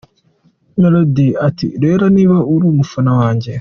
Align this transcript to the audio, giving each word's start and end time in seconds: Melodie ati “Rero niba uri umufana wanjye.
Melodie 0.81 1.37
ati 1.47 1.67
“Rero 1.83 2.03
niba 2.15 2.37
uri 2.53 2.65
umufana 2.73 3.11
wanjye. 3.19 3.51